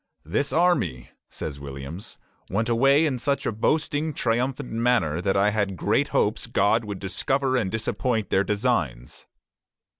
[0.25, 2.17] "This army," says Williams,
[2.49, 6.97] "went away in such a boasting, triumphant manner that I had great hopes God would
[6.97, 9.27] discover and disappoint their designs."